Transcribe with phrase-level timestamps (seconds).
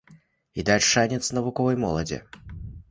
[0.61, 2.23] І даць шанец навуковай моладзі.